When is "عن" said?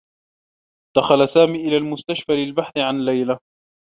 2.77-3.05